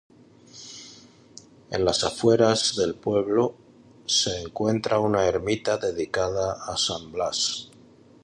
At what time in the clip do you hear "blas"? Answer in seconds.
7.11-7.69